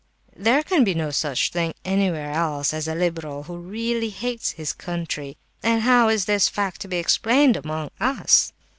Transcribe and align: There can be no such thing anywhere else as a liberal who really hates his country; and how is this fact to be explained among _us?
There 0.35 0.63
can 0.63 0.83
be 0.83 0.95
no 0.95 1.11
such 1.11 1.51
thing 1.51 1.75
anywhere 1.85 2.31
else 2.31 2.73
as 2.73 2.87
a 2.87 2.95
liberal 2.95 3.43
who 3.43 3.57
really 3.59 4.09
hates 4.09 4.49
his 4.53 4.73
country; 4.73 5.37
and 5.61 5.83
how 5.83 6.09
is 6.09 6.25
this 6.25 6.49
fact 6.49 6.81
to 6.81 6.87
be 6.87 6.97
explained 6.97 7.55
among 7.55 7.91
_us? 8.01 8.51